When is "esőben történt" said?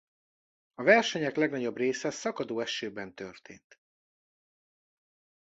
2.59-3.79